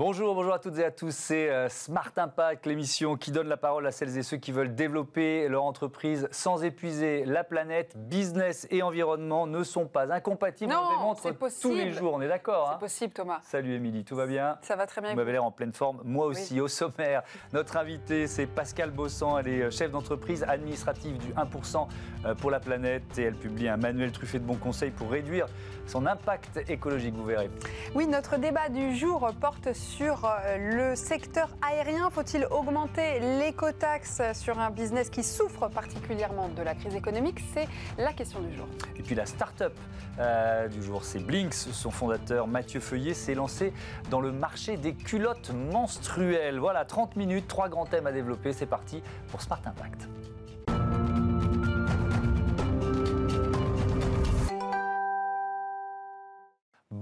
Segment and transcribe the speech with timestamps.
[0.00, 1.14] Bonjour, bonjour à toutes et à tous.
[1.14, 4.74] C'est euh, Smart Impact, l'émission qui donne la parole à celles et ceux qui veulent
[4.74, 7.92] développer leur entreprise sans épuiser la planète.
[8.08, 10.72] Business et environnement ne sont pas incompatibles.
[10.72, 13.40] Non, on démontre tous les jours, on est d'accord C'est hein possible, Thomas.
[13.42, 15.10] Salut Émilie, tout va bien Ça va très bien.
[15.10, 16.62] Vous m'avez l'air en pleine forme, moi aussi.
[16.62, 17.22] Au sommaire,
[17.52, 19.40] notre invité, c'est Pascal Bossan.
[19.40, 21.88] Elle est chef d'entreprise administrative du 1%
[22.24, 25.44] euh, pour la planète et elle publie un manuel truffé de bons conseils pour réduire
[25.86, 27.50] son impact écologique, vous verrez.
[27.94, 32.10] Oui, notre débat du jour porte sur euh, le secteur aérien.
[32.10, 37.40] Faut-il augmenter l'écotaxe sur un business qui souffre particulièrement de la crise économique?
[37.52, 38.66] C'est la question du jour.
[38.96, 39.72] Et puis la start-up
[40.18, 41.54] euh, du jour, c'est Blinks.
[41.54, 43.72] Son fondateur Mathieu Feuillet s'est lancé
[44.10, 46.58] dans le marché des culottes menstruelles.
[46.58, 48.52] Voilà, 30 minutes, trois grands thèmes à développer.
[48.52, 50.08] C'est parti pour Smart Impact.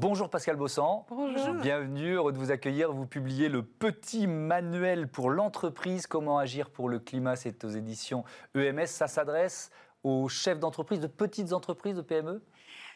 [0.00, 1.04] Bonjour Pascal Bossan.
[1.08, 1.54] Bonjour.
[1.54, 2.92] Bienvenue, heureux de vous accueillir.
[2.92, 7.34] Vous publiez le petit manuel pour l'entreprise, comment agir pour le climat.
[7.34, 8.22] C'est aux éditions
[8.54, 8.86] EMS.
[8.86, 9.72] Ça s'adresse
[10.04, 12.40] aux chefs d'entreprise, de petites entreprises, de PME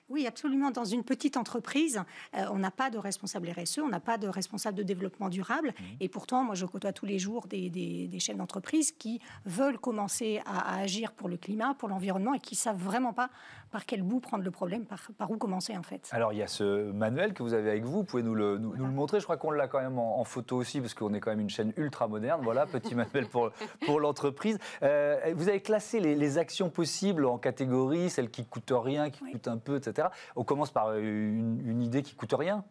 [0.09, 0.71] oui, absolument.
[0.71, 2.03] Dans une petite entreprise,
[2.37, 5.69] euh, on n'a pas de responsable RSE, on n'a pas de responsable de développement durable.
[5.69, 5.85] Mmh.
[6.01, 9.79] Et pourtant, moi, je côtoie tous les jours des, des, des chefs d'entreprise qui veulent
[9.79, 13.31] commencer à, à, agir pour le climat, pour l'environnement, et qui savent vraiment pas
[13.71, 16.09] par quel bout prendre le problème, par, par, où commencer en fait.
[16.13, 17.99] Alors, il y a ce manuel que vous avez avec vous.
[17.99, 18.83] Vous pouvez nous le, nous, voilà.
[18.83, 19.19] nous le montrer?
[19.19, 21.41] Je crois qu'on l'a quand même en, en, photo aussi, parce qu'on est quand même
[21.41, 22.43] une chaîne ultra moderne.
[22.45, 23.51] Voilà, petit manuel pour,
[23.87, 24.59] pour l'entreprise.
[24.83, 29.23] Euh, vous avez classé les, les, actions possibles en catégories, celles qui coûtent rien, qui
[29.23, 29.33] oui.
[29.33, 29.92] coûtent un peu, etc.
[30.37, 32.65] On commence par une, une idée qui coûte rien.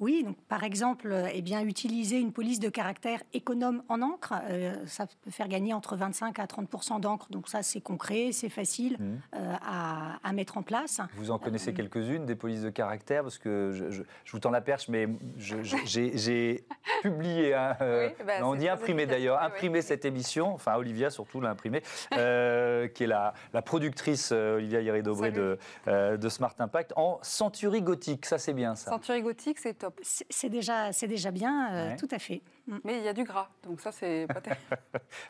[0.00, 4.74] Oui, donc par exemple, eh bien, utiliser une police de caractère économe en encre, euh,
[4.86, 7.26] ça peut faire gagner entre 25 à 30% d'encre.
[7.30, 9.04] Donc ça, c'est concret, c'est facile mmh.
[9.34, 11.02] euh, à, à, mettre en place.
[11.16, 13.22] Vous en connaissez euh, quelques-unes des polices de caractère?
[13.22, 16.64] Parce que je, je, je, vous tends la perche, mais j'ai
[17.02, 19.84] publié, un, oui, bah, on dit imprimé d'ailleurs, oui, imprimé oui.
[19.84, 21.80] cette émission, enfin Olivia surtout l'a imprimé,
[22.10, 28.24] qui est la, la productrice Olivia Hieré-Dobré de, de, Smart Impact, en centurie gothique.
[28.24, 28.90] Ça, c'est bien ça.
[28.90, 29.89] Centurie gothique, c'est top.
[30.02, 31.96] C'est déjà, déjà bien, euh, ouais.
[31.96, 32.42] tout à fait.
[32.66, 32.76] Mm.
[32.84, 34.60] Mais il y a du gras, donc ça, c'est pas terrible.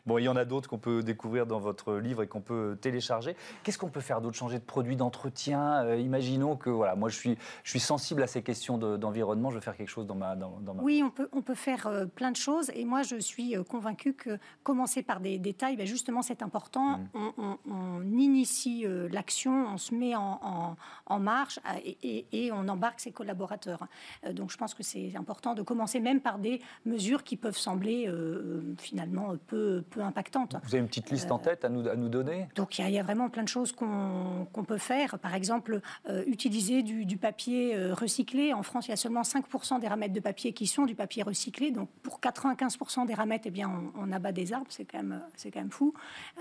[0.05, 2.77] bon, il y en a d'autres qu'on peut découvrir dans votre livre et qu'on peut
[2.79, 3.35] télécharger.
[3.63, 7.17] Qu'est-ce qu'on peut faire d'autre Changer de produit d'entretien euh, Imaginons que, voilà, moi, je
[7.17, 10.15] suis, je suis sensible à ces questions d'environnement, de, je veux faire quelque chose dans
[10.15, 10.83] ma, dans, dans ma...
[10.83, 12.71] Oui, on peut, on peut faire euh, plein de choses.
[12.73, 16.97] Et moi, je suis euh, convaincue que commencer par des détails, ben justement, c'est important.
[16.97, 17.09] Mm.
[17.13, 20.75] On, on, on, initie euh, l'action, on se met en, en,
[21.05, 23.87] en marche et, et, et, on embarque ses collaborateurs.
[24.25, 27.57] Euh, donc, je pense que c'est important de commencer même par des mesures qui peuvent
[27.57, 30.55] sembler euh, finalement peu, peu impactantes.
[30.63, 32.47] Vous avez une petite liste en tête à nous, à nous donner?
[32.55, 35.19] Donc il y, y, a vraiment plein de choses qu'on qu peut faire.
[35.19, 38.53] Par exemple, euh, utiliser du, du, papier euh, recyclé.
[38.53, 41.23] En France, il y a seulement 5% des ramettes de papier qui sont du papier
[41.23, 41.71] recyclé.
[41.71, 44.67] Donc pour 95% des ramettes, eh bien, on, on, abat des arbres.
[44.69, 45.93] C'est quand, même, quand même fou.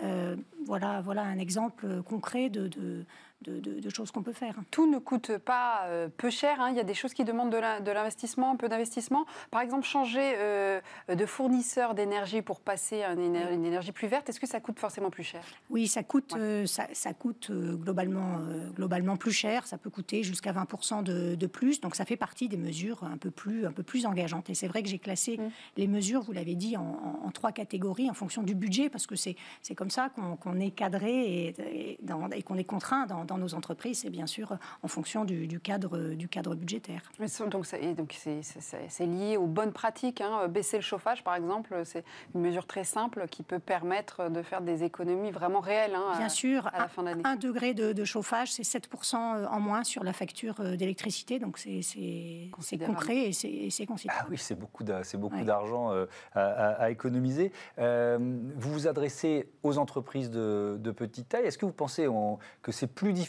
[0.02, 3.04] Euh, voilà, voilà un exemple concret de, de
[3.42, 4.54] de, de, de, choses qu'on peut faire.
[4.70, 6.60] Tout ne coûte pas euh, peu cher.
[6.60, 6.70] Hein.
[6.70, 9.24] Il y a des choses qui demandent de l'investissement, un peu d'investissement.
[9.50, 14.08] Par exemple, changer euh, de fournisseur d'énergie pour passer à une énergie, une énergie plus
[14.08, 15.42] verte, est-ce que ça coûte forcément plus cher?
[15.70, 16.40] Oui, ça coûte, ouais.
[16.40, 18.40] euh, ça, ça, coûte globalement,
[18.74, 19.66] globalement plus cher.
[19.66, 21.80] Ça peut coûter jusqu'à 20% de, de, plus.
[21.80, 24.50] Donc, ça fait partie des mesures un peu plus, un peu plus engageantes.
[24.50, 25.50] Et c'est vrai que j'ai classé mmh.
[25.78, 29.06] les mesures, vous l'avez dit, en, en, en, trois catégories en fonction du budget, parce
[29.06, 29.36] que c'est
[29.74, 31.98] comme ça qu'on qu est cadré et, et,
[32.34, 35.60] et qu'on est contraint dans dans nos entreprises, c'est bien sûr en fonction du, du,
[35.60, 37.02] cadre, du cadre budgétaire.
[37.50, 40.20] Donc, c'est lié aux bonnes pratiques.
[40.20, 40.48] Hein.
[40.48, 42.04] Baisser le chauffage, par exemple, c'est
[42.34, 46.26] une mesure très simple qui peut permettre de faire des économies vraiment réelles hein, bien
[46.26, 47.22] à, sûr, à la fin d'année.
[47.24, 51.38] Un degré de, de chauffage, c'est 7% en moins sur la facture d'électricité.
[51.38, 52.50] Donc c'est
[52.84, 54.24] concret et c'est considérable.
[54.26, 56.06] Ah oui, c'est beaucoup d'argent ouais.
[56.34, 57.52] à, à, à, économiser.
[57.78, 58.18] Euh,
[58.56, 61.44] vous vous adressez aux entreprises de, de petite taille.
[61.44, 63.19] Est-ce que vous pensez on, que c'est plus difficile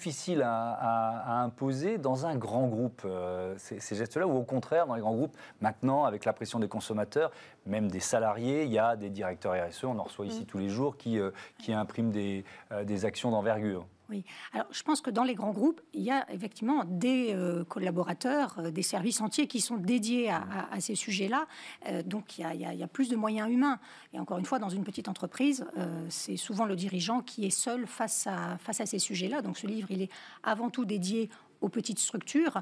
[0.41, 4.88] à, à, à, imposer dans un grand groupe, euh, ces, ces gestes-là, ou au contraire,
[4.88, 7.31] dans les grands groupes, maintenant, avec la pression des consommateurs,
[7.65, 10.45] même des salariés, il y a des directeurs RSE, on en reçoit ici mmh.
[10.45, 13.85] tous les jours, qui, euh, qui impriment des, euh, des actions d'envergure.
[14.11, 14.25] Oui.
[14.51, 18.59] Alors, je pense que dans les grands groupes, il y a effectivement des euh, collaborateurs,
[18.59, 21.47] euh, des services entiers qui sont dédiés à, à, à ces sujets-là.
[21.87, 23.79] Euh, donc, il y, a, il y, a, plus de moyens humains.
[24.13, 25.65] Et encore une fois, dans une petite entreprise,
[26.09, 29.41] c'est souvent le dirigeant qui est seul face à, face à ces sujets-là.
[29.41, 30.11] Donc, ce livre, il est
[30.43, 31.29] avant tout dédié
[31.61, 32.61] aux petites structures,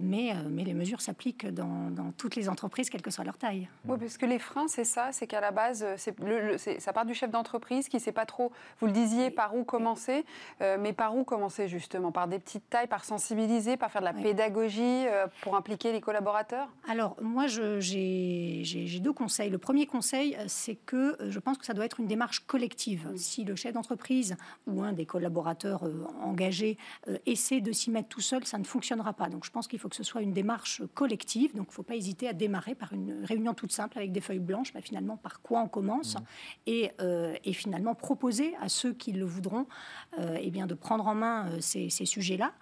[0.00, 3.68] mais, mais les mesures s'appliquent dans, dans, toutes les entreprises, quelle que soit leur taille.
[3.86, 5.84] Oui, parce que les freins, c'est ça, c'est qu'à la base,
[6.20, 9.54] le, ça part du chef d'entreprise qui ne sait pas trop, vous le disiez, par
[9.54, 10.24] où commencer,
[10.60, 12.12] mais par où commencer justement?
[12.12, 15.06] Par des petites tailles, par sensibiliser, par faire de la pédagogie,
[15.42, 16.68] pour impliquer les collaborateurs?
[16.88, 19.50] Alors, moi, j'ai deux conseils.
[19.50, 23.10] Le premier conseil, c'est que je pense que ça doit être une démarche collective.
[23.16, 24.36] Si le chef d'entreprise
[24.66, 26.78] ou un des collaborateurs euh, engagés
[27.08, 29.28] euh, essaie de s'y mettre tout seul, ça ne fonctionnera pas.
[29.28, 31.54] Donc je pense qu'il faut que ce soit une démarche collective.
[31.54, 34.20] Donc il ne faut pas hésiter à démarrer par une réunion toute simple avec des
[34.20, 36.20] feuilles blanches, mais finalement par quoi on commence, mmh.
[36.66, 39.66] et, euh, et, finalement proposer à ceux qui le voudront
[40.18, 42.52] eh bien, de prendre en main ces, ces sujets-là.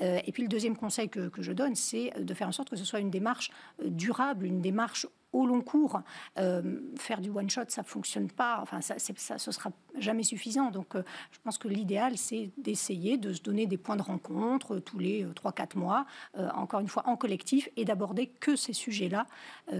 [0.00, 2.76] et puis le deuxième conseil que, que je donne, c'est de faire en sorte que
[2.76, 3.50] ce soit une démarche
[3.84, 6.00] durable, une démarche au long cours.
[6.38, 8.58] Euh, faire du one shot, ça fonctionne pas.
[8.62, 10.70] Enfin, ça, ça, ce sera jamais suffisant.
[10.70, 14.78] Donc, euh, je pense que l'idéal, c'est d'essayer de se donner des points de rencontre
[14.78, 16.06] tous les 3-4 euh, mois,
[16.54, 19.26] encore une fois en collectif, et d'aborder que ces sujets-là,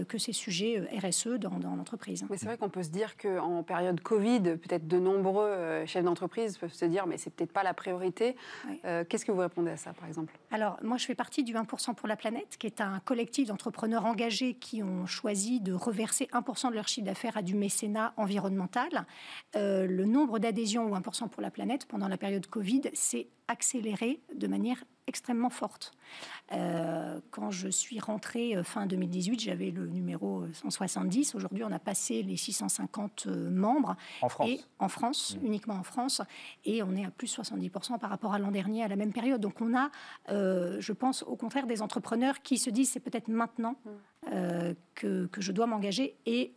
[0.07, 2.25] que ces sujets RSE dans, l'entreprise.
[2.29, 6.57] Mais c'est vrai qu'on peut se dire qu'en période Covid, peut-être de nombreux chefs d'entreprise
[6.57, 8.35] peuvent se dire, mais c'est peut-être pas la priorité.
[8.83, 10.37] Qu'est-ce que vous répondez à ça, par exemple?
[10.51, 14.05] Alors, moi, je fais partie du 1% pour la planète, qui est un collectif d'entrepreneurs
[14.05, 19.05] engagés qui ont choisi de reverser 1% de leur chiffre d'affaires à du mécénat environnemental.
[19.55, 24.21] Euh, le nombre d'adhésions ou 1% pour la planète pendant la période Covid s'est accéléré
[24.35, 25.91] de manière extrêmement forte.
[26.51, 31.35] Euh, quand je suis rentrée euh, fin 2018, j'avais le numéro 170.
[31.35, 33.95] Aujourd'hui, on a passé les 650 membres.
[34.23, 35.45] En France et En France, mmh.
[35.45, 36.21] uniquement en France.
[36.65, 39.39] Et on est à plus 70% par rapport à l'an dernier, à la même période.
[39.39, 39.91] Donc on a,
[40.29, 43.89] je pense, au contraire, des entrepreneurs qui se disent c'est peut-être maintenant mmh.
[44.31, 46.53] Euh, que, que, je dois m'engager et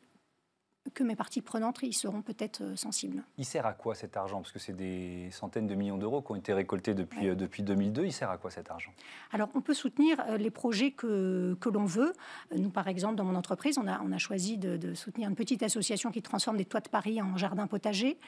[0.94, 3.22] que mes parties prenantes y seront peut-être euh, sensibles.
[3.38, 4.40] Il sert à quoi cet argent?
[4.40, 7.62] Parce que c'est des centaines de millions d'euros qui ont été récoltés depuis, euh, depuis
[7.62, 8.04] 2002.
[8.04, 8.90] Il sert à quoi cet argent?
[9.32, 12.12] Alors, on peut soutenir euh, les projets que, que l'on veut.
[12.54, 15.62] Nous, par exemple, dans mon entreprise, on a, on a choisi de, soutenir une petite
[15.62, 18.18] association qui transforme des toits de Paris en jardin potager.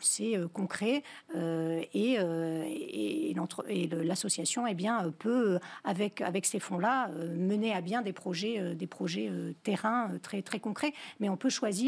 [0.00, 1.02] c'est concret
[1.34, 8.12] et, et, et l'association eh bien, peut, avec, avec ces fonds-là, mener à bien des
[8.12, 9.30] projets, des projets
[9.62, 10.92] terrain très, très concrets.
[11.18, 11.79] Mais on peut choisir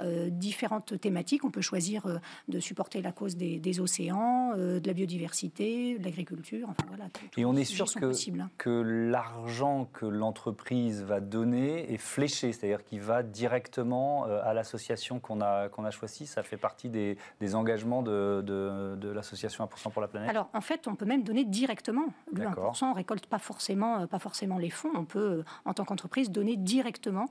[0.00, 1.44] euh, différentes thématiques.
[1.44, 2.18] On peut choisir euh,
[2.48, 6.68] de supporter la cause des, océans, euh, de la biodiversité, de l'agriculture.
[6.70, 7.04] Enfin, voilà,
[7.36, 8.12] Et on est sûr que,
[8.56, 15.40] que l'argent que l'entreprise va donner est fléché, c'est-à-dire qu'il va directement à l'association qu'on
[15.40, 16.26] a, qu'on a choisie.
[16.26, 17.16] Ça fait partie des,
[17.54, 21.44] engagements de, de, l'association 1% pour la planète Alors, en fait, on peut même donner
[21.44, 22.06] directement.
[22.32, 24.90] Le 1%, on ne récolte pas forcément, pas forcément les fonds.
[24.94, 27.26] On peut, en tant qu'entreprise, donner directement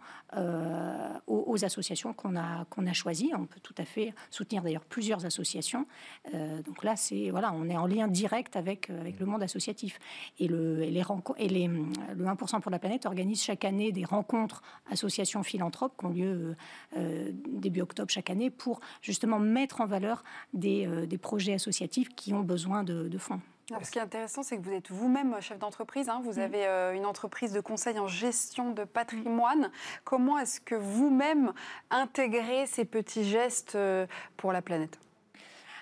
[1.27, 2.93] aux associations qu'on a, qu'on a.
[3.35, 5.85] On peut tout à fait soutenir d'ailleurs plusieurs associations.
[6.33, 9.43] Euh, donc là, c'est voilà, on est en lien direct avec, euh, avec le monde
[9.43, 9.99] associatif.
[10.39, 11.03] Et, le, et les,
[11.37, 14.61] et les, le 1% pour la planète organise chaque année des rencontres
[14.91, 16.55] associations philanthropes qui ont lieu
[16.97, 20.23] euh, début octobre chaque année pour justement mettre en valeur
[20.53, 23.41] des, des projets associatifs qui ont besoin de fonds
[23.83, 26.09] ce qui est intéressant, c'est que vous êtes vous-même chef d'entreprise.
[26.09, 26.21] Hein.
[26.23, 26.43] vous mm.
[26.43, 29.71] avez euh, une entreprise de conseil en gestion de patrimoine.
[30.03, 31.53] Comment est-ce que vous-même
[31.89, 34.07] intégrez ces petits gestes euh,
[34.37, 34.99] pour la planète?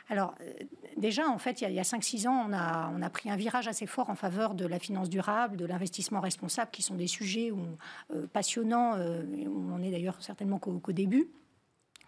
[0.09, 0.53] Alors, euh,
[0.95, 3.67] déjà, en fait, il y a, 5-6 ans, on a, on a, pris un virage
[3.67, 7.51] assez fort en faveur de la finance durable, de l'investissement responsable, qui sont des sujets
[8.31, 11.27] passionnants, où on est d'ailleurs certainement qu'au début.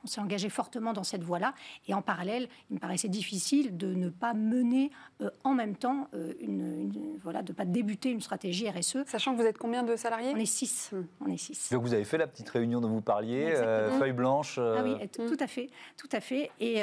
[0.03, 1.53] On s'est engagé fortement dans cette voie-là.
[1.87, 4.91] Et en parallèle, il me paraissait difficile de ne pas mener
[5.21, 8.99] euh, en même temps, euh, une, voilà, de ne pas débuter une stratégie RSE.
[9.05, 10.31] Sachant que vous êtes combien de salariés?
[10.33, 10.91] On est six.
[10.91, 11.03] Hmm.
[11.21, 11.69] On est six.
[11.71, 14.57] Donc vous avez fait la petite réunion dont vous parliez, euh, feuille blanche.
[14.59, 15.43] Ah oui, tout hmm.
[15.43, 16.51] à fait, tout à fait.
[16.59, 16.79] Et,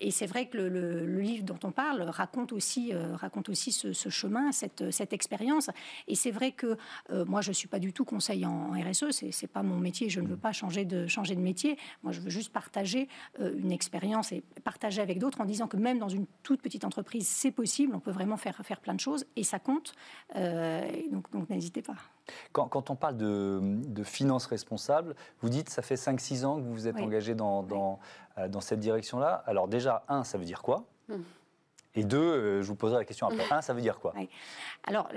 [0.00, 4.52] et c'est vrai que le, livre dont on parle raconte aussi, raconte aussi ce, chemin,
[4.52, 5.70] cette, cette expérience.
[6.06, 6.76] Et c'est vrai que
[7.10, 9.10] moi, je suis pas du tout conseil en, RSE.
[9.10, 10.08] C'est, c'est pas mon métier.
[10.08, 10.40] Je ne veux hmm.
[10.40, 11.76] pas changer de changer de métier.
[12.02, 13.08] Moi, je veux juste partager
[13.40, 16.84] euh, une expérience et partager avec d'autres en disant que même dans une toute petite
[16.84, 19.94] entreprise, c'est possible, on peut vraiment faire, faire plein de choses et ça compte.
[20.36, 21.96] Euh, donc, donc n'hésitez pas.
[22.52, 26.72] Quand, on parle de, de, finances responsables, vous dites ça fait 5-6 ans que vous
[26.72, 27.98] vous êtes engagé dans, dans,
[28.36, 29.42] euh, dans cette direction-là.
[29.46, 30.84] Alors déjà, un, ça veut dire quoi?
[31.10, 31.24] Hum.
[31.98, 33.44] Et deux, euh, je vous poserai la question après.
[33.50, 34.14] Un, ça veut dire quoi?
[34.84, 35.08] Alors,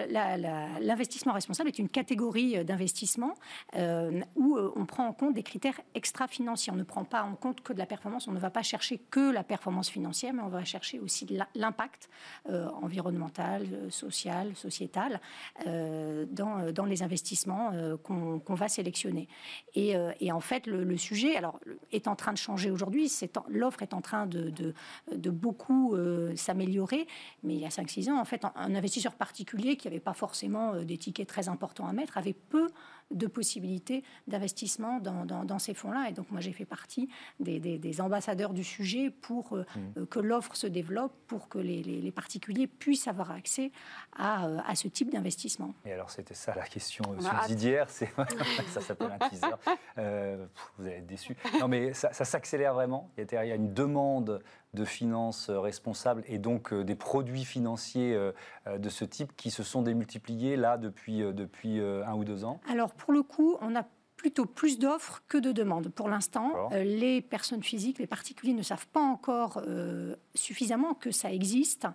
[0.82, 3.36] l'investissement responsable est une catégorie euh, d'investissement
[3.76, 6.74] euh, où on prend en compte des critères extra-financiers.
[6.74, 8.28] On ne prend pas en compte que de la performance.
[8.28, 12.10] On ne va pas chercher que la performance financière, mais on va chercher aussi l'impact
[12.50, 15.20] environnemental, social, sociétal
[15.66, 17.72] dans, dans, les investissements
[18.04, 19.28] qu'on va sélectionner.
[19.76, 21.60] Et, et, en fait, le, sujet alors,
[21.92, 23.12] est en train de changer aujourd'hui.
[23.50, 24.74] L'offre est en train de, de,
[25.16, 25.96] de beaucoup
[26.36, 27.08] s'améliorer amélioré.
[27.44, 30.82] Mais il y a 5-6 ans, en fait, un investisseur particulier qui n'avait pas forcément
[30.84, 32.70] des tickets très importants à mettre avait peu
[33.14, 36.08] de possibilités d'investissement dans, ces fonds-là.
[36.10, 37.10] Et donc moi j'ai fait partie
[37.40, 39.80] des, ambassadeurs du sujet pour euh, mmh.
[39.98, 43.72] euh, que l'offre se développe, pour que les, particuliers puissent avoir accès
[44.20, 45.74] euh, à, ce type d'investissement.
[45.86, 48.10] Et alors c'était ça la question subsidiaire, c'est
[48.70, 49.48] ça s'appelle un teaser.
[49.96, 51.36] vous allez être déçus.
[51.60, 53.12] Non mais ça, ça s'accélère vraiment.
[53.18, 54.42] Il y a une demande
[54.74, 58.32] de finances euh, responsables et donc euh, des produits financiers euh,
[58.78, 62.60] de ce type qui se sont démultipliés là depuis, depuis un ou deux ans.
[62.70, 63.84] Alors pour le coup, on a
[64.22, 65.90] plutôt plus d'offres que de demandes.
[65.90, 71.10] Pour l'instant, euh, les personnes physiques, les particuliers ne savent pas encore euh, suffisamment que
[71.10, 71.88] ça existe.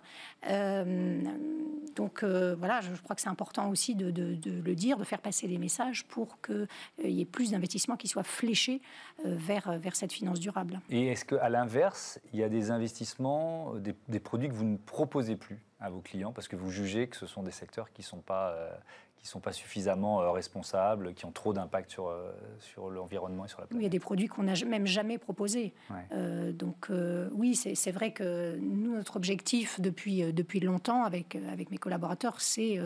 [0.49, 1.21] Euh,
[1.95, 5.57] donc voilà, je, crois que c'est important aussi de, le dire, de faire passer des
[5.57, 6.67] messages pour qu'il
[7.09, 8.81] y ait plus d'investissements qui soient fléchés
[9.23, 10.81] vers, vers cette finance durable.
[10.89, 14.77] Et est-ce qu'à l'inverse, il y a des investissements, des, des, produits que vous ne
[14.77, 18.01] proposez plus à vos clients parce que vous jugez que ce sont des secteurs qui
[18.01, 18.53] ne sont pas
[19.17, 23.45] qui ne sont pas suffisamment euh, responsables, qui ont trop d'impact sur, euh, sur l'environnement
[23.45, 23.81] et sur la planète.
[23.81, 25.73] il y a des produits qu'on n'a même jamais proposés.
[26.11, 26.89] Euh, donc
[27.31, 32.79] oui, c'est vrai que nous, notre objectif depuis, depuis longtemps avec, avec mes collaborateurs, c'est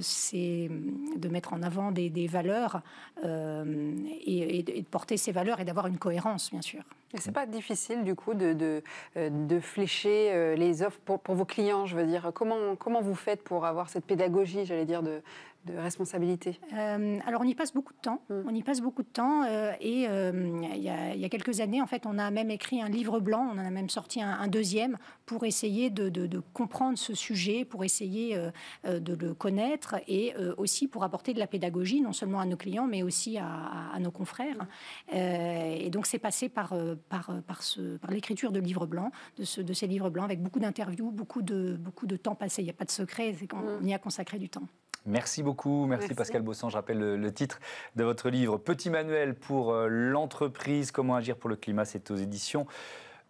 [0.00, 0.68] c'est
[1.16, 2.82] de mettre en avant des, des valeurs
[3.22, 6.82] et, et, de porter ces valeurs et d'avoir une cohérence, bien sûr.
[7.14, 8.82] Et c'est pas difficile du coup de, de,
[9.16, 12.32] de flécher les offres pour, pour, vos clients, je veux dire.
[12.34, 15.22] Comment, comment vous faites pour avoir cette pédagogie, j'allais dire, de,
[15.64, 16.58] de responsabilité?
[16.72, 18.22] Euh, Alors on y passe beaucoup de temps.
[18.28, 18.34] Mm.
[18.46, 20.32] On y passe beaucoup de temps euh, et euh,
[20.74, 23.48] il y, a quelques années, en fait, on a même écrit un livre blanc.
[23.52, 28.38] On en a même sorti un, deuxième pour essayer de, comprendre ce sujet, pour essayer
[28.84, 32.86] de le connaître et aussi pour apporter de la pédagogie, non seulement à nos clients,
[32.86, 34.66] mais aussi à, nos confrères.
[35.12, 35.16] Mm.
[35.16, 36.74] et donc c'est passé par
[37.08, 37.60] par par,
[38.00, 41.42] par l'écriture de livres blancs, de, ce, de ces livres blancs, avec beaucoup d'interviews, beaucoup
[41.42, 42.62] de beaucoup de temps passé.
[42.62, 43.88] Il n'y a pas de secret, c'est qu'on mm.
[43.88, 44.66] y a consacré du temps.
[45.06, 45.84] Merci beaucoup.
[45.86, 46.70] Merci, Pascal Bossan.
[46.70, 47.60] Je rappelle le, titre
[47.94, 51.84] de votre livre Petit manuel pour euh, l'entreprise, comment agir pour le climat.
[51.84, 52.66] C'est aux éditions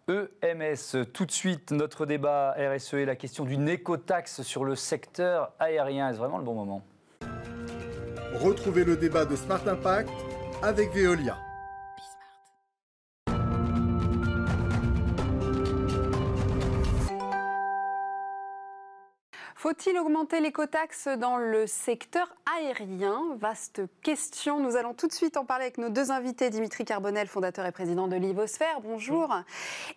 [0.07, 1.05] EMS.
[1.13, 6.09] Tout de suite, notre débat RSE et la question d'une écotaxe sur le secteur aérien.
[6.09, 6.81] Est-ce vraiment le bon moment?
[8.35, 10.11] Retrouvez le débat de Smart Impact
[10.61, 11.37] avec Veolia.
[19.65, 23.35] Faut-il augmenter l'écotaxe dans le secteur aérien?
[23.39, 24.59] Vaste question.
[24.59, 26.51] Nous allons tout de suite en parler avec nos deux invités.
[26.51, 29.35] Dimitri Carbonel, fondateur et président de Livosphère, bonjour.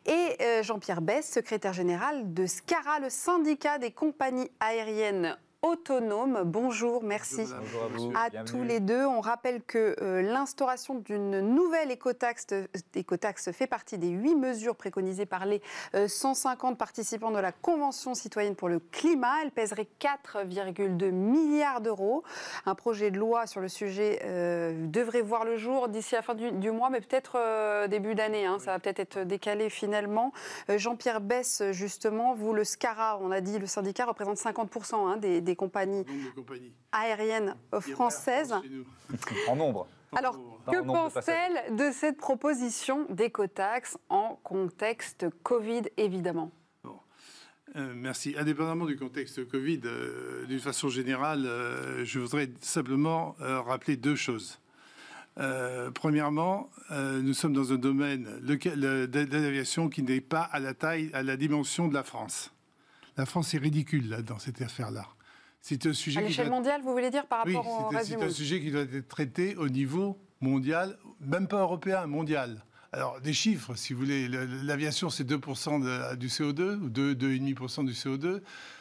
[0.06, 6.42] Et euh, Jean-Pierre Bess, secrétaire général de SCARA, le syndicat des compagnies aériennes autonome.
[6.44, 7.42] Bonjour, merci
[8.14, 9.04] à, tous les deux.
[9.04, 12.46] On rappelle que euh, l'instauration d'une nouvelle écotaxe,
[12.94, 15.60] écotaxe fait partie des huit mesures préconisées par les
[16.06, 19.42] 150 euh, participants de la Convention citoyenne pour le climat.
[19.42, 22.22] Elle pèserait 4,2 milliards d'euros.
[22.64, 26.34] Un projet de loi sur le sujet euh, devrait voir le jour d'ici la fin
[26.34, 28.46] du, mois, mais peut-être début d'année.
[28.46, 28.58] Hein.
[28.60, 30.32] Ça va peut-être être décalé finalement.
[30.68, 35.47] Jean-Pierre Bess, justement, vous, le SCARA, on a dit, le syndicat représente 50% hein, des
[35.48, 36.04] des compagnies,
[36.92, 38.54] aériennes françaises.
[39.48, 39.88] En nombre.
[40.14, 40.38] Alors,
[40.70, 46.50] que pense-t-elle de cette proposition d'écotaxe en contexte Covid, évidemment?
[47.76, 48.34] Euh, merci.
[48.38, 54.58] Indépendamment du contexte Covid, euh, d'une façon générale, euh, je voudrais simplement rappeler deux choses.
[55.94, 61.22] premièrement, nous sommes dans un domaine de l'aviation qui n'est pas à la taille, à
[61.22, 62.52] la dimension de la France.
[63.16, 65.06] La France est ridicule là, dans cette affaire-là.
[65.60, 66.20] C'est un sujet.
[66.20, 68.82] À l'échelle mondiale, vous voulez dire par rapport au reste C'est un sujet qui doit
[68.82, 72.64] être traité au niveau mondial, même pas européen, mondial.
[72.90, 74.28] Alors, des chiffres, si vous voulez.
[74.28, 78.40] L'aviation, c'est 2% du CO2, ou 2,5% du CO2.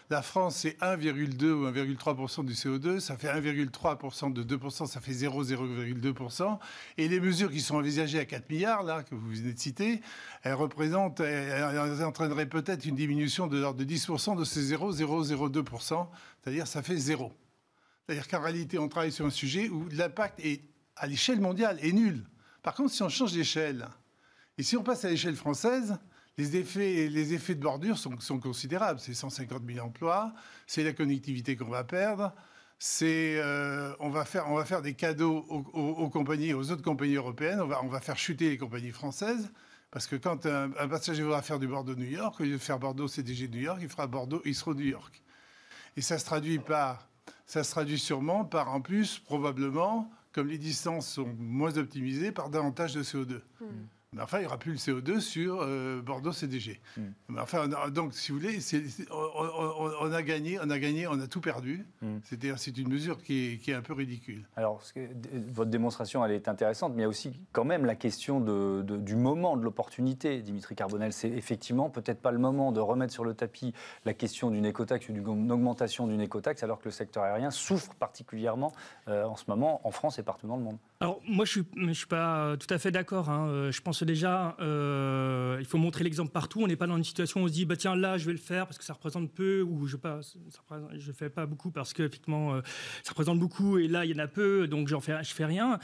[0.09, 3.01] La France, c'est 1,2 ou 1,3% du CO2.
[3.01, 6.57] Ça fait 1,3% de 2%, ça fait 0,02%.
[6.97, 9.99] Et les mesures qui sont envisagées à 4 milliards, là, que vous venez de citer,
[10.43, 16.07] elles représentent, elles entraîneraient peut-être une diminution de l'ordre de 10% de ces 0,002%.
[16.41, 17.33] C'est-à-dire, ça fait zéro.
[18.05, 20.61] C'est-à-dire qu'en réalité, on travaille sur un sujet où l'impact est,
[20.95, 22.23] à l'échelle mondiale est nul.
[22.67, 23.87] Par contre, si on change d'échelle,
[24.57, 25.97] et si on passe à l'échelle française,
[26.37, 28.99] les effets, les effets de bordure sont, considérables.
[28.99, 30.33] C'est 150 000 emplois,
[30.65, 32.33] c'est la connectivité qu'on va perdre,
[32.77, 37.15] c'est euh, on, va faire, on va faire des cadeaux aux, compagnies, aux autres compagnies
[37.15, 39.49] européennes, on va, on va faire chuter les compagnies françaises.
[39.89, 43.47] Parce que quand un, passager voudra faire du Bordeaux-New York, au lieu de faire Bordeaux-CDG
[43.47, 45.23] New York, il fera Bordeaux, il sera New York.
[45.95, 47.07] Et ça se traduit par,
[47.45, 52.49] ça se traduit sûrement par, en plus, probablement, comme les distances sont moins optimisées, par
[52.49, 53.41] davantage de CO2.
[54.17, 56.81] Mais enfin, il n'y aura plus le CO2 sur euh, Bordeaux CDG.
[56.97, 57.01] Hmm.
[57.29, 58.57] Mais enfin, donc, si vous voulez,
[59.11, 61.85] on, a gagné, on a gagné, on a tout perdu.
[62.01, 62.17] Hmm.
[62.23, 64.43] C'est-à-dire, c'est une mesure qui est, un peu ridicule.
[64.55, 64.81] Alors,
[65.49, 68.81] votre démonstration, elle est intéressante, mais il y a aussi quand même la question de,
[68.81, 71.13] du moment, de l'opportunité, Dimitri Carbonel.
[71.13, 73.73] C'est effectivement peut-être pas le moment de remettre sur le tapis
[74.05, 77.93] la question d'une écotaxe ou d'une augmentation d'une écotaxe, alors que le secteur aérien souffre
[77.93, 78.73] particulièrement
[79.09, 80.77] euh, en ce moment en France et partout dans le monde.
[81.01, 83.29] Alors, moi, je ne suis, suis pas tout à fait d'accord.
[83.29, 83.69] Hein.
[83.69, 86.61] Je pense déjà, euh, il faut montrer l'exemple partout.
[86.63, 88.31] On n'est pas dans une situation où on se dit, bah tiens, là, je vais
[88.31, 91.93] le faire parce que ça représente peu, ou je ne je fais pas beaucoup parce
[91.93, 92.61] que effectivement, euh,
[93.03, 95.45] ça représente beaucoup, et là, il y en a peu, donc j'en fais, je fais
[95.45, 95.77] rien.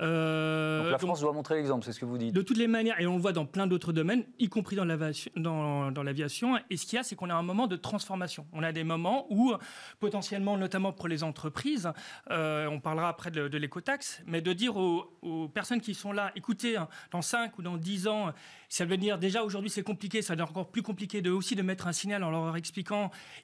[0.00, 2.34] Euh, donc la France doit montrer l'exemple, c'est ce que vous dites.
[2.34, 4.84] De toutes les manières, et on le voit dans plein d'autres domaines, y compris dans
[4.84, 5.30] l'aviation.
[5.36, 8.46] Dans, dans et ce qu'il y a, c'est qu'on a un moment de transformation.
[8.52, 9.52] On a des moments où,
[10.00, 11.90] potentiellement, notamment pour les entreprises,
[12.30, 16.32] on parlera après de, de l'écotaxe, mais de dire aux, aux, personnes qui sont là,
[16.34, 18.32] écoutez, hein, dans 5 ou dans 10 ans,
[18.68, 21.62] ça veut dire déjà aujourd'hui c'est compliqué, ça va encore plus compliqué de aussi de
[21.62, 22.76] mettre un signal en leur expliquant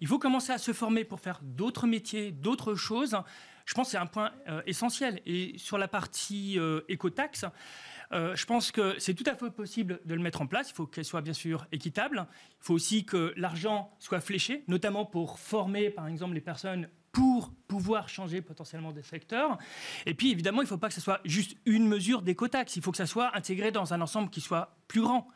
[0.01, 3.17] il faut commencer à se former pour faire d'autres métiers, d'autres choses.
[3.65, 5.21] Je pense que c'est un point euh, essentiel.
[5.27, 7.45] Et sur la partie euh, écotaxe,
[8.13, 10.71] euh, je pense que c'est tout à fait possible de le mettre en place.
[10.71, 12.27] Il faut qu'elle soit bien sûr équitable.
[12.61, 17.53] Il faut aussi que l'argent soit fléché, notamment pour former, par exemple, les personnes pour
[17.69, 19.59] pouvoir changer potentiellement des secteurs.
[20.07, 22.77] Et puis, évidemment, il ne faut pas que ce soit juste une mesure d'écotaxe.
[22.77, 25.29] Il faut que ça soit intégré dans un ensemble qui soit plus grand.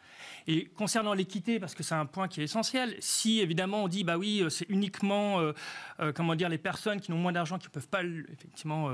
[0.46, 4.04] Et concernant l'équité, parce que c'est un point qui est essentiel, si évidemment on dit
[4.04, 5.52] bah oui, euh, c'est uniquement euh,
[6.00, 8.88] euh, comment dire les personnes qui n'ont moins d'argent qui ne peuvent pas effectivement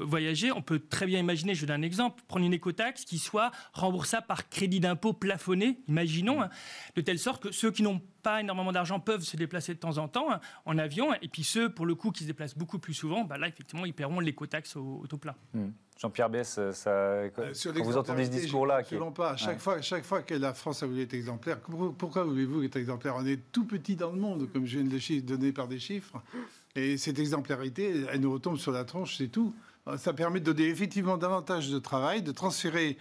[0.00, 3.50] voyager, on peut très bien imaginer, je donne un exemple, prendre une écotaxe qui soit
[3.72, 6.50] remboursable par crédit d'impôt plafonné, imaginons, hein,
[6.94, 9.98] de telle sorte que ceux qui n'ont pas énormément d'argent peuvent se déplacer de temps
[9.98, 12.80] en temps hein, en avion, et puis ceux pour le coup qui se déplacent beaucoup
[12.80, 15.36] plus souvent, bah là effectivement ils paieront l'écotaxe au, au, taux plein.
[15.54, 15.66] Mmh.
[15.96, 18.82] Jean-Pierre Bess, euh, ça, euh, quand vous entendez ce discours-là...
[18.82, 19.30] Qui pas.
[19.30, 22.76] À chaque, fois, chaque fois que la France a voulu être exemplaire, pourquoi voulez-vous être
[22.76, 23.14] exemplaire?
[23.16, 25.78] On est tout petit dans le monde, comme je viens de le donner par des
[25.78, 26.20] chiffres.
[26.74, 29.54] Et cette exemplarité, elle nous retombe sur la tronche, c'est tout.
[29.98, 32.98] Ça permet de donner effectivement davantage de travail, de transférer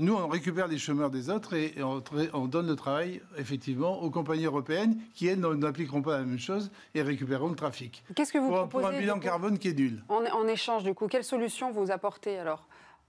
[0.00, 4.46] nous, on récupère les chômeurs des autres et, on, donne le travail, effectivement, aux compagnies
[4.46, 8.02] européennes qui, elles, n'appliqueront pas la même chose et récupéreront le trafic.
[8.14, 10.02] Qu'est-ce que vous pour, proposez Pour un bilan carbone qui est nul.
[10.08, 12.66] En, échange, du coup, quelle solution vous apportez alors?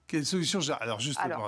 [0.08, 1.48] Quelle solution Alors justement,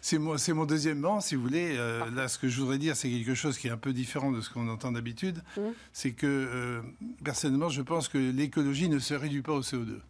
[0.00, 1.74] c'est mon, mon, deuxième banc, si vous voulez.
[1.78, 4.30] Euh, là, ce que je voudrais dire, c'est quelque chose qui est un peu différent
[4.30, 5.42] de ce qu'on entend d'habitude.
[5.56, 5.60] Mmh.
[5.94, 6.82] C'est que, euh,
[7.24, 10.00] personnellement, je pense que l'écologie ne se réduit pas au CO2.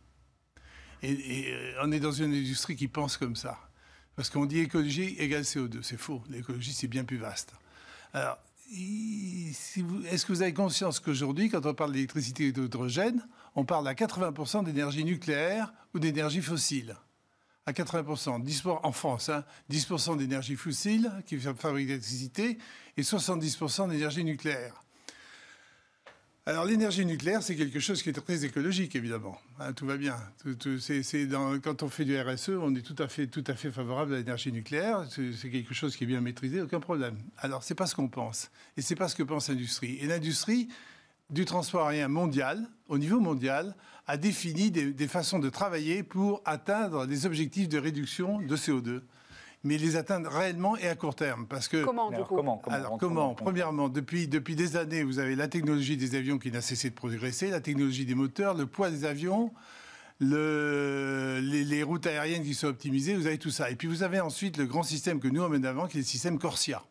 [1.03, 3.59] Et, euh, on est dans une industrie qui pense comme ça.
[4.17, 5.83] Parce qu'on dit écologie égale CO2.
[5.83, 6.23] C'est faux.
[6.29, 7.53] L'écologie, c'est bien plus vaste.
[8.13, 8.39] Alors,
[8.71, 13.95] est-ce que vous avez conscience qu'aujourd'hui, quand on parle d'électricité et d'hydrogène, on parle à
[13.95, 16.97] 80% d'énergie nucléaire ou d'énergie fossile?
[17.65, 19.31] À 80%, 10 en France,
[19.71, 22.59] 10% hein, d'énergie fossile qui fabrique l'électricité
[22.97, 24.83] et 70% d'énergie nucléaire.
[26.49, 29.39] Alors l'énergie nucléaire, c'est quelque chose qui est très écologique, évidemment.
[29.61, 30.17] Hein, tout va bien.
[31.63, 34.17] quand on fait du RSE, on est tout à fait, tout à fait favorable à
[34.17, 35.05] l'énergie nucléaire.
[35.11, 37.19] C'est quelque chose qui est bien maîtrisé, aucun problème.
[37.37, 39.99] Alors c'est pas ce qu'on pense, et c'est pas ce que pense l'industrie.
[40.01, 40.69] Et l'industrie
[41.29, 47.05] du transport aérien mondial, au niveau mondial, a défini des façons de travailler pour atteindre
[47.05, 49.03] les objectifs de réduction de CO2
[49.65, 51.47] mais les atteindre réellement et à court terme.
[51.47, 55.35] Parce que, comment, du coup comment, Alors, comment Premièrement, depuis, depuis des années, vous avez
[55.35, 58.91] la technologie des avions qui n'a cessé de progresser, la technologie des moteurs, le poids
[58.91, 59.53] des avions,
[60.21, 63.71] le, les, routes aériennes qui sont optimisées, vous avez tout ça.
[63.71, 66.01] Et puis vous avez ensuite le grand système que nous on met avant, qui est
[66.01, 66.83] le système Corsia,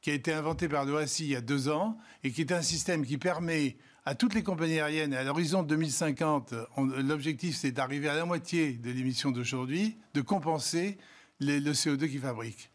[0.00, 2.62] qui a été inventé par l'OACI il y a deux ans, et qui est un
[2.62, 6.54] système qui permet à toutes les compagnies aériennes, à l'horizon 2050,
[7.02, 10.98] l'objectif c'est d'arriver à la moitié de l'émission d'aujourd'hui, de compenser
[11.40, 12.70] le CO2 qu'ils fabriquent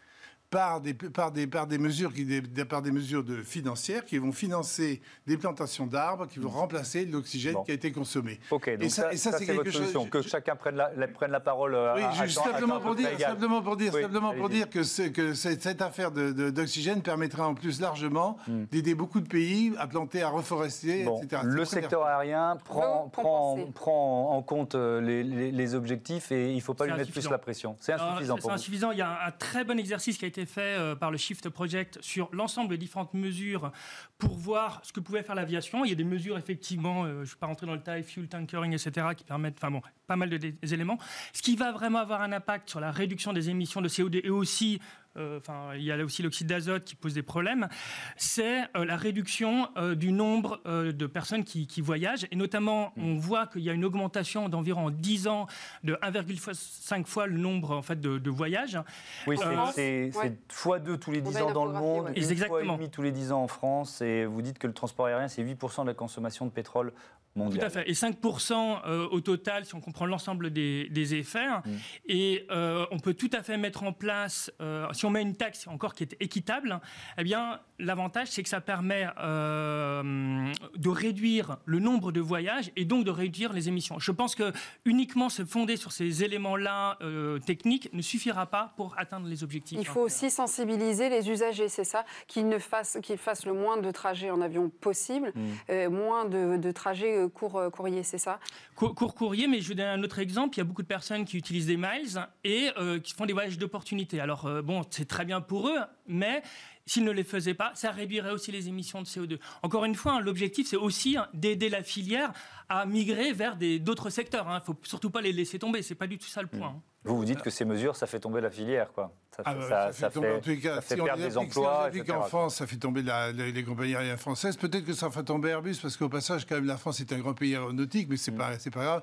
[0.51, 4.17] par des, par des, par des mesures qui, des, par des mesures de financières qui
[4.17, 6.55] vont financer des plantations d'arbres qui vont mm.
[6.55, 8.37] remplacer l'oxygène qui a été consommé.
[8.51, 9.95] Ok, donc et ça, ça, c'est quelque chose.
[10.11, 11.73] Que chacun prenne la, prenne la parole.
[11.73, 15.81] Euh, oui, à, simplement, pour dire, simplement pour dire, simplement pour dire que, que cette,
[15.81, 18.65] affaire d'oxygène de, permettra en plus largement mm.
[18.65, 21.43] d'aider beaucoup de pays à planter, à reforester, etc.
[21.45, 26.61] Le secteur aérien prend, prend, prend en compte euh, les, les, objectifs et il ne
[26.61, 27.77] faut pas lui mettre plus la pression.
[27.79, 28.35] C'est insuffisant.
[28.41, 28.91] C'est insuffisant.
[28.91, 31.49] Il y a un très bon exercice qui a été fait euh, par le Shift
[31.49, 33.71] Project sur l'ensemble des différentes mesures
[34.17, 35.85] pour voir ce que pouvait faire l'aviation.
[35.85, 38.03] Il y a des mesures, effectivement, euh, je ne vais pas rentrer dans le taille,
[38.03, 40.97] fuel tankering, etc., qui permettent, enfin bon, pas mal d'éléments.
[41.31, 44.29] Ce qui va vraiment avoir un impact sur la réduction des émissions de CO2 et
[44.29, 44.81] aussi
[45.17, 47.67] euh, enfin, il y a aussi l'oxyde d'azote qui pose des problèmes,
[48.15, 52.25] c'est euh, la réduction euh, du nombre de personnes qui, voyagent.
[52.31, 53.03] Et notamment, mm.
[53.03, 55.47] on voit qu'il y a une augmentation d'environ 10 ans
[55.83, 58.79] de 1,5 fois le nombre en fait, de, voyages.
[59.27, 59.37] Oui,
[59.73, 60.11] c'est
[60.49, 62.13] fois 2 tous les 10 ans dans le monde, ouais.
[62.13, 64.01] une fois et demi tous les 10 ans en France.
[64.01, 66.93] Et vous dites que le transport aérien, c'est 8% de la consommation de pétrole
[67.35, 67.89] tout à fait.
[67.89, 68.53] Et 5%
[68.85, 71.47] euh, au total, si on comprend l'ensemble des, effets.
[71.47, 71.69] Mm.
[72.07, 75.35] Et euh, on peut tout à fait mettre en place, euh, si on met une
[75.35, 76.79] taxe encore qui est équitable,
[77.17, 83.05] eh bien, l'avantage, c'est que ça permet de réduire le nombre de voyages et donc
[83.05, 83.99] de réduire les émissions.
[83.99, 84.51] Je pense que
[84.85, 86.97] uniquement se fonder sur ces éléments-là
[87.45, 89.77] techniques ne suffira pas pour atteindre les objectifs.
[89.79, 93.77] Il faut aussi sensibiliser les usagers, c'est ça, qu'ils ne fassent, qu'ils fassent le moins
[93.77, 95.87] de trajets en avion possible, mm.
[95.87, 98.39] moins de, de trajets court euh, courrier, c'est ça?
[98.75, 100.55] Court courrier, mais je vais donner un autre exemple.
[100.55, 103.33] Il y a beaucoup de personnes qui utilisent des miles et euh, qui font des
[103.33, 104.19] voyages d'opportunité.
[104.19, 106.41] Alors, euh, bon, c'est très bien pour eux, mais
[106.85, 109.39] s'ils ne les faisaient pas, ça réduirait aussi les émissions de CO2.
[109.61, 112.33] Encore une fois, hein, l'objectif, c'est aussi hein, d'aider la filière
[112.71, 114.45] à migrer vers d'autres secteurs.
[114.47, 114.59] Il hein.
[114.59, 115.81] ne faut surtout pas les laisser tomber.
[115.81, 116.69] Ce n'est pas du tout ça le point.
[116.69, 116.81] Mmh.
[117.03, 119.11] Vous vous dites que ces mesures, ça fait tomber la filière, quoi.
[119.35, 121.89] Ça, ah bah, fait, perdre des emplois.
[121.93, 123.01] Si qu'en France, ça fait tomber
[123.33, 124.57] les, compagnies aériennes françaises.
[124.57, 127.19] Peut-être que ça fait tomber Airbus, parce qu'au passage, quand même, la France est un
[127.19, 128.71] grand pays aéronautique, mais c'est n'est mm.
[128.71, 129.01] pas, grave.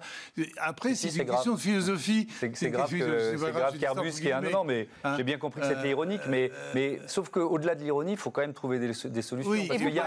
[0.58, 2.28] Après, c'est une question de philosophie.
[2.52, 2.90] C'est grave
[3.78, 6.52] qu'Airbus qui est un non, mais hein j'ai bien compris que c'était euh, ironique, mais,
[6.74, 9.50] mais sauf qu'au-delà de l'ironie, il faut quand même trouver des, solutions.
[9.50, 9.98] Oui, parce qu'il y,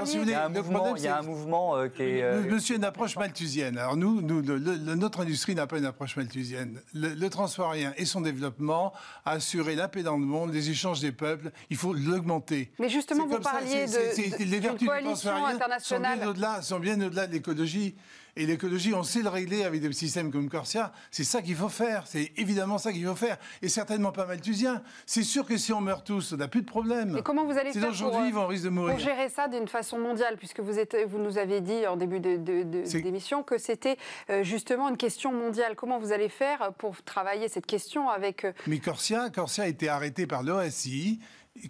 [1.07, 2.21] a un mouvement euh, qui est.
[2.21, 3.50] Euh, monsieur, une approche malthusienne.
[3.59, 6.79] Alors nous, notre industrie n'a pas une approche malthusienne.
[6.93, 8.93] Le transport aérien et son développement
[9.25, 11.51] assurer la paix dans le monde, les échanges des peuples.
[11.69, 12.71] Il faut l'augmenter.
[12.79, 16.19] Mais justement, vous parliez de, les vertus coalition internationale.
[16.61, 17.95] Sont bien au-delà de l'écologie.
[18.35, 20.91] Et l'écologie, on sait le régler avec des systèmes comme Corsia.
[21.11, 22.07] C'est ça qu'il faut faire.
[22.07, 23.37] C'est évidemment ça qu'il faut faire.
[23.61, 24.81] Et certainement pas malthusien.
[25.05, 27.17] C'est sûr que si on meurt tous, on n'a plus de problème.
[27.17, 28.95] Et comment vous allez faire pour, on risque de mourir.
[28.95, 32.19] pour gérer ça d'une façon mondiale Puisque vous, êtes, vous nous avez dit en début
[32.19, 33.97] d'émission de, que c'était
[34.29, 35.75] euh, justement une question mondiale.
[35.75, 38.45] Comment vous allez faire pour travailler cette question avec...
[38.45, 41.19] Euh, Mais Corsia, Corsia a été arrêté par l'OSI.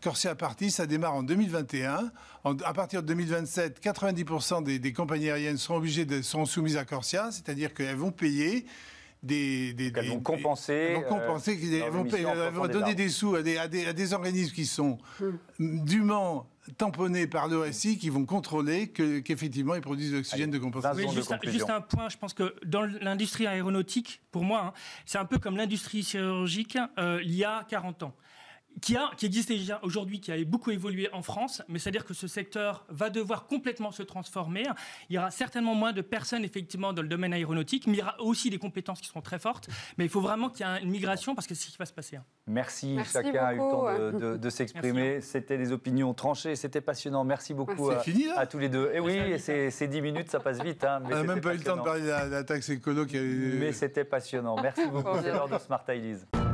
[0.02, 2.12] Corsia Party, ça démarre en 2021.
[2.44, 7.32] à partir de 2027, 90% des, compagnies aériennes seront obligées de, seront soumises à Corsia,
[7.32, 8.66] c'est-à-dire qu'elles vont payer
[9.24, 13.44] des, des, elles vont compenser, elles vont, compenser, euh, elles vont, donner des sous à
[13.44, 15.84] des, à des, organismes qui sont hmm.
[15.84, 21.12] dûment tamponnés par l'OSI qui vont contrôler qu'effectivement ils produisent de l'oxygène de compensation.
[21.12, 24.74] juste, un, point, je pense que dans l'industrie aéronautique, pour moi, hein,
[25.06, 28.16] c'est un peu comme l'industrie chirurgique euh, il y a 40 ans
[28.82, 32.14] qui, a, qui existe déjà aujourd'hui, qui a beaucoup évolué en France, mais c'est-à-dire que
[32.14, 34.64] ce secteur va devoir complètement se transformer.
[35.10, 38.02] Il y aura certainement moins de personnes, effectivement, dans le domaine aéronautique, mais il y
[38.02, 39.70] aura aussi des compétences qui seront très fortes.
[39.98, 41.86] Mais il faut vraiment qu'il y ait une migration parce que c'est ce qui va
[41.86, 42.18] se passer.
[42.18, 42.24] Hein.
[42.48, 45.22] Merci, chacun a eu le temps de, s'exprimer.
[45.22, 47.24] C'était des opinions tranchées, c'était passionnant.
[47.24, 48.92] Merci beaucoup à, fini, à, tous les deux.
[48.94, 50.84] Et oui, c'est 10 minutes, ça passe vite.
[50.84, 53.06] Hein, On n'a même pas eu le temps de parler de la, taxe écolo.
[53.06, 54.56] Qui Mais c'était passionnant.
[54.62, 56.51] Merci beaucoup, c'est l'heure de Smart Ideas.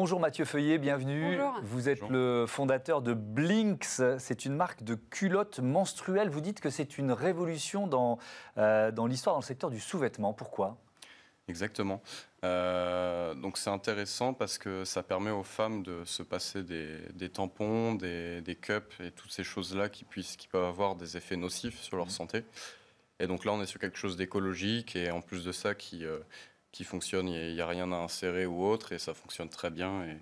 [0.00, 1.40] Bonjour Mathieu Feuillet, bienvenue.
[1.64, 4.00] Vous êtes le fondateur de Blinks.
[4.18, 6.30] C'est une marque de culottes menstruelles.
[6.30, 8.20] Vous dites que c'est une révolution dans,
[8.58, 10.32] euh, dans l'histoire, dans le secteur du sous-vêtement.
[10.32, 10.76] Pourquoi?
[11.48, 12.00] Exactement.
[12.44, 17.96] Euh, donc c'est intéressant parce que ça permet aux femmes de se passer des, tampons,
[17.96, 21.96] des, cups et toutes ces choses-là qui, puissent, qui peuvent avoir des effets nocifs sur
[21.96, 22.10] leur mmh.
[22.10, 22.44] santé.
[23.18, 26.04] Et donc là, on est sur quelque chose d'écologique et en plus de ça qui,
[26.04, 26.20] euh,
[26.72, 30.04] qui fonctionne, il n'y a, rien à insérer ou autre, et ça fonctionne très bien,
[30.04, 30.18] et,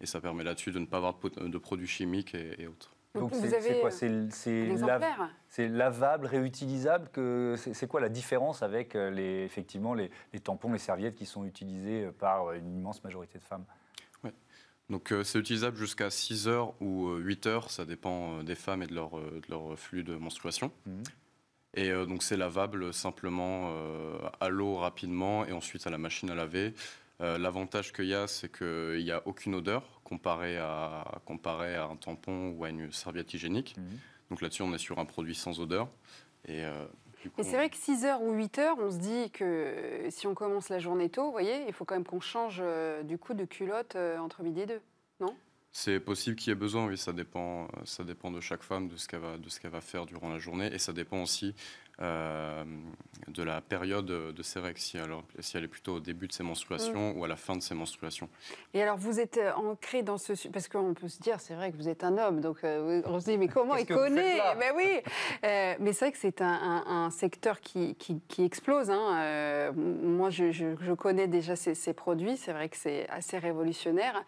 [0.00, 2.94] et ça permet là-dessus de ne pas avoir de, produits chimiques et, autres.
[3.14, 3.90] Donc c'est quoi?
[3.90, 7.08] C'est lavable, réutilisable
[7.56, 10.10] C'est quoi la différence avec euh, les, effectivement les,
[10.42, 13.64] tampons, les serviettes qui sont utilisés euh, par une immense majorité de femmes?
[14.22, 14.32] Ouais.
[14.88, 18.86] Donc euh, c'est utilisable jusqu'à 6 heures ou 8 heures, ça dépend des femmes et
[18.86, 20.70] de leur, de leur flux de menstruation.
[20.86, 21.02] Mmh.
[21.74, 26.30] Et euh, donc c'est lavable simplement euh, à l'eau rapidement et ensuite à la machine
[26.30, 26.74] à laver.
[27.20, 31.84] Euh, l'avantage qu'il y a, c'est qu'il n'y a aucune odeur comparé à, comparé à
[31.84, 33.76] un tampon ou à une serviette hygiénique.
[33.76, 33.98] Mhm.
[34.30, 35.88] Donc là-dessus, on est sur un produit sans odeur.
[36.46, 36.62] Et,
[37.42, 40.68] c'est vrai que 6 heures ou 8 heures, on se dit que si on commence
[40.68, 42.62] la journée tôt, vous voyez, il faut quand même qu'on change
[43.04, 44.80] du coup de culotte entre midi et deux,
[45.18, 45.34] non?
[45.72, 48.96] C'est possible qu'il y ait besoin, oui, ça dépend, ça dépend de chaque femme, de
[48.96, 51.54] ce qu'elle va faire durant la journée, et ça dépend aussi
[52.00, 52.64] euh,
[53.26, 56.32] de la période de ses règles, si, alors, si elle est plutôt au début de
[56.32, 58.28] ses menstruations ou à la fin de ses menstruations.
[58.72, 60.48] Et alors, vous êtes euh, ancré dans ce...
[60.48, 63.18] Parce qu'on peut se dire, c'est vrai que vous êtes un homme, donc euh, on
[63.18, 65.00] se dit, mais comment il connaît Ben oui
[65.42, 68.90] Mais c'est vrai que c'est un, secteur qui, qui, explose.
[68.90, 69.72] Hein.
[69.74, 74.24] moi, je, je, connais déjà ces, ces produits, c'est vrai que c'est assez révolutionnaire.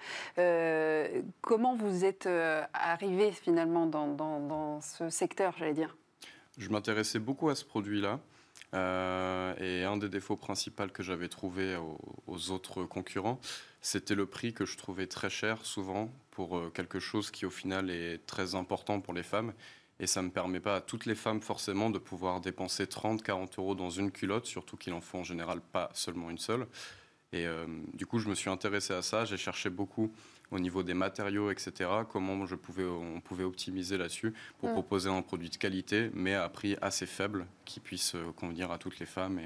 [1.40, 2.28] comment vous êtes
[2.74, 5.96] arrivé finalement dans, dans, dans ce secteur, j'allais dire?
[6.60, 8.20] Je m'intéressais beaucoup à ce produit-là.
[8.74, 11.76] Euh, et un des défauts principaux que j'avais trouvé
[12.28, 13.40] aux, autres concurrents,
[13.80, 17.50] c'était le prix que je trouvais très cher souvent pour euh, quelque chose qui au
[17.50, 19.52] final est très important pour les femmes.
[19.98, 23.22] Et ça ne me permet pas à toutes les femmes forcément de pouvoir dépenser 30,
[23.22, 26.66] 40 euros dans une culotte, surtout qu'il en faut en général pas seulement une seule.
[27.32, 30.12] Et euh, du coup, je me suis intéressé à ça, j'ai cherché beaucoup
[30.50, 34.72] au niveau des matériaux, etc., comment je pouvais, on pouvait optimiser là-dessus pour mm.
[34.72, 38.78] proposer un produit de qualité, mais à prix assez faible, qui puisse euh, convenir à
[38.78, 39.40] toutes les femmes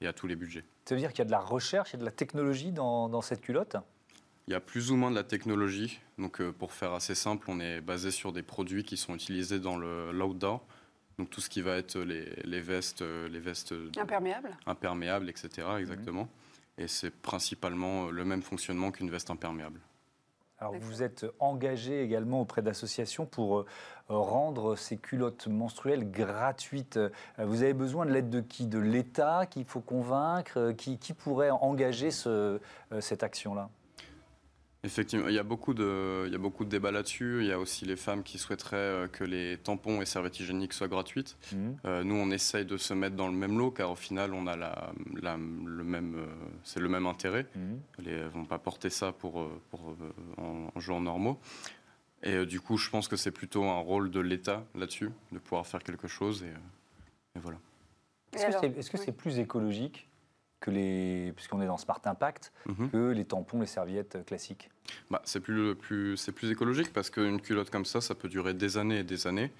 [0.00, 0.64] et, à tous les budgets.
[0.84, 3.40] Ça veut dire qu'il y a de la recherche et de la technologie dans, cette
[3.40, 3.76] culotte?
[4.46, 5.98] Il y a plus ou moins de la technologie.
[6.18, 9.58] Donc, euh, pour faire assez simple, on est basé sur des produits qui sont utilisés
[9.58, 10.64] dans le l'outdoor.
[11.18, 15.66] Donc, tout ce qui va être les, vestes, euh, les vestes imperméables, imperméables, etc.
[15.78, 16.24] Exactement.
[16.24, 16.82] Mm.
[16.82, 19.80] Et c'est principalement le même fonctionnement qu'une veste imperméable.
[20.58, 23.66] Alors vous êtes engagé également auprès d'associations pour euh,
[24.08, 26.96] rendre ces culottes menstruelles gratuites.
[26.96, 28.66] Euh, vous avez besoin de l'aide de qui?
[28.66, 30.58] De l'État qu'il faut convaincre?
[30.58, 32.58] Euh, qui, qui, pourrait engager ce,
[33.00, 33.68] cette action-là?
[34.86, 37.38] Effectivement, il y a beaucoup de, il y a beaucoup de débats là-dessus.
[37.40, 40.72] Il y a aussi les femmes qui souhaiteraient euh, que les tampons et serviettes hygiéniques
[40.72, 41.36] soient gratuites.
[41.52, 41.76] Mhm.
[41.84, 44.46] Euh, nous, on essaye de se mettre dans le même lot, car au final, on
[44.46, 46.26] a la, le même, euh,
[46.62, 47.46] c'est le même intérêt.
[47.98, 49.96] Elles ne vont pas porter ça pour, pour
[50.38, 51.40] en, jours normaux.
[52.22, 55.66] Et du coup, je pense que c'est plutôt un rôle de l'État là-dessus, de pouvoir
[55.66, 56.44] faire quelque chose.
[56.44, 57.58] Et, voilà.
[58.32, 60.08] Est-ce que c'est plus écologique
[60.60, 62.90] que les, puisqu'on est dans Smart Impact, mhm.
[62.90, 64.70] que les tampons, les serviettes classiques
[65.10, 68.78] bah, C'est plus, plus, plus écologique parce qu'une culotte comme ça, ça peut durer des
[68.78, 69.52] années et des années.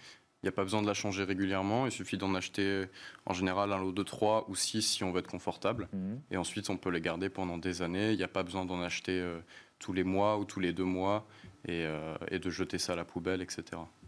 [0.42, 1.86] Il n'y a pas besoin de la changer régulièrement.
[1.86, 2.86] Il suffit d'en acheter
[3.24, 5.88] en général un lot de 3 ou 6 si on veut être confortable.
[5.92, 6.20] Mhm.
[6.30, 8.12] Et ensuite, on peut les garder pendant des années.
[8.12, 9.40] Il n'y a pas besoin d'en acheter euh,
[9.78, 11.26] tous les mois ou tous les deux mois
[11.66, 13.64] et, euh, et, de jeter ça à la poubelle, etc.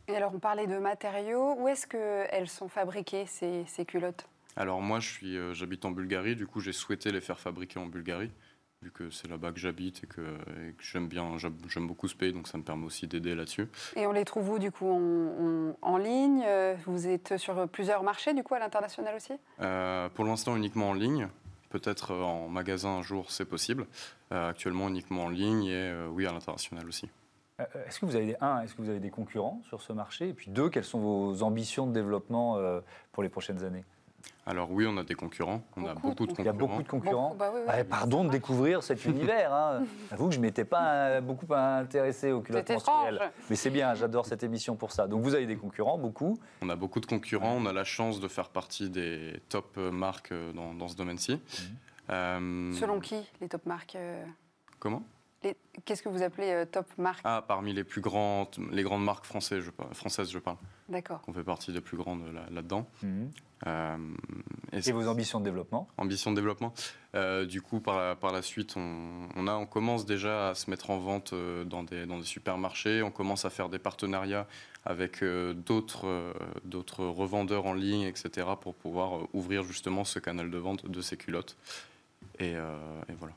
[0.07, 1.57] Et alors, on parlait de matériaux.
[1.59, 4.29] Où est-ce qu'elles sont fabriquées, ces, ces culottes?
[4.59, 7.79] Alors moi, je suis, euh, j'habite en Bulgarie, du coup j'ai souhaité les faire fabriquer
[7.79, 8.33] en Bulgarie,
[8.83, 10.21] vu que c'est là-bas que j'habite et que,
[10.81, 13.69] j'aime bien, j'aime beaucoup ce pays, donc ça me permet aussi d'aider là-dessus.
[13.95, 14.91] Et on les trouve où du coup
[15.81, 16.45] en, ligne?
[16.87, 19.33] Vous êtes sur plusieurs marchés du coup à l'international aussi?
[19.61, 21.29] Euh, Pour l'instant uniquement en ligne.
[21.71, 23.87] Peut-être euh, en magasin un jour, c'est possible.
[24.31, 27.09] actuellement uniquement en ligne et oui à l'international aussi.
[27.87, 30.29] Est-ce que vous avez des, un, est-ce que vous avez des concurrents sur ce marché?
[30.29, 32.59] Et puis deux, quelles sont vos ambitions de développement
[33.13, 33.85] pour les prochaines années?
[34.49, 36.43] Alors oui, on a des concurrents, on a beaucoup de concurrents.
[36.43, 37.37] Il y a beaucoup de concurrents.
[37.39, 39.53] Bah ah, pardon de découvrir cet univers.
[39.53, 39.85] Hein.
[40.09, 43.31] J'avoue que je ne m'étais pas beaucoup intéressé aux culottes menstruelles.
[43.51, 45.07] Mais c'est bien, j'adore cette émission pour ça.
[45.07, 46.39] Donc vous avez des concurrents, beaucoup.
[46.63, 50.33] On a beaucoup de concurrents, on a la chance de faire partie des top marques
[50.55, 51.33] dans, ce domaine-ci.
[51.33, 51.41] Mhm.
[52.11, 54.25] Euh, Selon qui, les top marques euh?
[54.79, 55.03] Comment?
[55.85, 59.25] Qu'est-ce que vous appelez euh, top marques Ah, parmi les plus grandes, les grandes marques
[59.25, 60.57] françaises, je, françaises, je parle.
[60.89, 61.23] D'accord.
[61.29, 62.89] On fait partie des plus grandes là-dedans.
[63.03, 63.31] Mhm.
[63.67, 63.97] Euh,
[64.73, 65.89] et, vos ambitions de développement?
[65.97, 66.75] Ambitions de développement.
[67.15, 70.71] Euh, du coup, par la, par la suite, on, a, on commence déjà à se
[70.71, 71.35] mettre en vente
[71.67, 73.03] dans des, dans des supermarchés.
[73.03, 74.47] On commence à faire des partenariats
[74.85, 80.87] avec d'autres, d'autres revendeurs en ligne, etc., pour pouvoir ouvrir justement ce canal de vente
[80.87, 81.57] de ces culottes.
[82.41, 83.35] et, et voilà.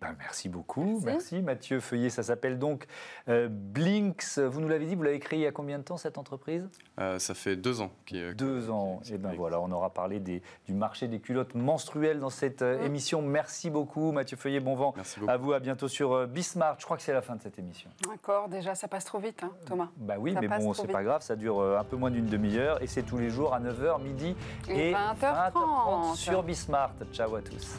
[0.00, 1.00] Ben, merci beaucoup.
[1.04, 1.42] Merci.
[1.42, 2.08] Mathieu Feuillet.
[2.08, 2.86] Ça s'appelle donc
[3.28, 4.38] euh, Blinks.
[4.38, 6.68] Vous nous l'avez dit, vous l'avez créé il y a combien de temps cette entreprise?
[6.98, 7.90] Euh, Ça fait deux ans.
[8.34, 9.00] deux ans.
[9.10, 12.82] Et ben voilà, on aura parlé des, du marché des culottes menstruelles dans cette euh,
[12.84, 13.20] émission.
[13.20, 14.60] Merci beaucoup, Mathieu Feuillet.
[14.60, 14.94] Bon vent
[15.28, 15.52] à vous.
[15.52, 16.76] À bientôt sur Bismart.
[16.78, 17.90] Je crois que c'est la fin de cette émission.
[18.08, 18.48] D'accord.
[18.48, 19.88] Déjà, ça passe trop vite, hein, Thomas.
[19.96, 21.20] Bah oui, mais bon, c'est pas grave.
[21.22, 24.34] Ça dure un peu moins d'une demi-heure et c'est tous les jours à 9h, midi
[24.68, 26.92] et, 20h30 sur Bismart.
[27.12, 27.78] Ciao à tous.